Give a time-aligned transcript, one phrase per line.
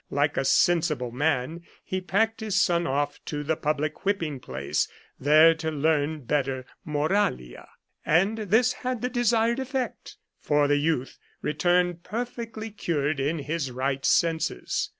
[0.09, 4.87] Like a sensible man he packed his son off to the public whipping place,
[5.19, 7.67] there to learn better moralta.
[8.03, 13.69] And this had the desired effect; for the youth returned perfectly cured and in his
[13.69, 14.89] right senses.